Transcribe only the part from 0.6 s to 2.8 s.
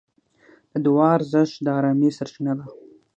د دعا ارزښت د ارامۍ سرچینه ده.